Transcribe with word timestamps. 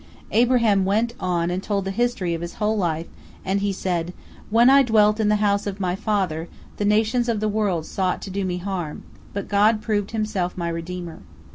Abraham 0.31 0.83
went 0.83 1.13
on 1.19 1.51
and 1.51 1.61
told 1.61 1.85
the 1.85 1.91
history 1.91 2.33
of 2.33 2.41
his 2.41 2.55
whole 2.55 2.75
life, 2.75 3.05
and 3.45 3.59
he 3.59 3.71
said: 3.71 4.13
"When 4.49 4.67
I 4.67 4.81
dwelt 4.81 5.19
in 5.19 5.29
the 5.29 5.35
house 5.35 5.67
of 5.67 5.79
my 5.79 5.95
father, 5.95 6.47
the 6.77 6.85
nations 6.85 7.29
of 7.29 7.39
the 7.39 7.47
world 7.47 7.85
sought 7.85 8.19
to 8.23 8.31
do 8.31 8.43
me 8.43 8.57
harm, 8.57 9.03
but 9.31 9.47
God 9.47 9.79
proved 9.79 10.09
Himself 10.09 10.57
my 10.57 10.69
Redeemer. 10.69 11.19